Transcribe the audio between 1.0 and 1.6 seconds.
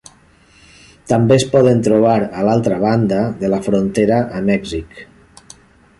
També es